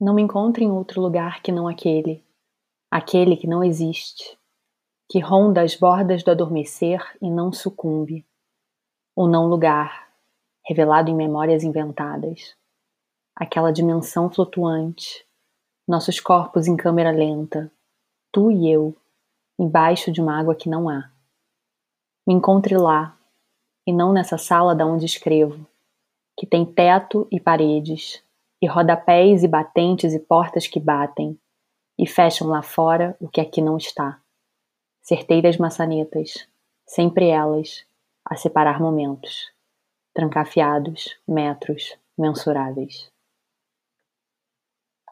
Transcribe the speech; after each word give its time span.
Não 0.00 0.14
me 0.14 0.22
encontre 0.22 0.64
em 0.64 0.70
outro 0.70 0.98
lugar 0.98 1.42
que 1.42 1.52
não 1.52 1.68
aquele, 1.68 2.24
aquele 2.90 3.36
que 3.36 3.46
não 3.46 3.62
existe, 3.62 4.38
que 5.10 5.20
ronda 5.20 5.60
as 5.60 5.76
bordas 5.76 6.22
do 6.22 6.30
adormecer 6.30 7.04
e 7.20 7.30
não 7.30 7.52
sucumbe, 7.52 8.24
ou 9.14 9.28
não 9.28 9.46
lugar, 9.46 10.08
revelado 10.66 11.10
em 11.10 11.14
memórias 11.14 11.62
inventadas, 11.64 12.56
aquela 13.36 13.70
dimensão 13.70 14.30
flutuante, 14.30 15.26
nossos 15.86 16.18
corpos 16.18 16.66
em 16.66 16.78
câmera 16.78 17.10
lenta, 17.10 17.70
tu 18.32 18.50
e 18.50 18.72
eu, 18.72 18.96
embaixo 19.58 20.10
de 20.10 20.22
uma 20.22 20.40
água 20.40 20.54
que 20.54 20.70
não 20.70 20.88
há. 20.88 21.10
Me 22.26 22.32
encontre 22.32 22.74
lá, 22.78 23.18
e 23.86 23.92
não 23.92 24.14
nessa 24.14 24.38
sala 24.38 24.74
da 24.74 24.86
onde 24.86 25.04
escrevo, 25.04 25.66
que 26.38 26.46
tem 26.46 26.64
teto 26.64 27.28
e 27.30 27.38
paredes, 27.38 28.24
e 28.62 28.66
rodapés 28.66 29.42
e 29.42 29.48
batentes 29.48 30.12
e 30.12 30.20
portas 30.20 30.66
que 30.66 30.78
batem, 30.78 31.38
e 31.98 32.06
fecham 32.06 32.48
lá 32.48 32.62
fora 32.62 33.16
o 33.20 33.28
que 33.28 33.40
aqui 33.40 33.60
não 33.60 33.76
está. 33.76 34.20
Certeiras 35.02 35.56
maçanetas, 35.56 36.48
sempre 36.86 37.28
elas, 37.28 37.84
a 38.24 38.36
separar 38.36 38.80
momentos, 38.80 39.50
trancafiados, 40.14 41.18
metros, 41.26 41.96
mensuráveis. 42.16 43.10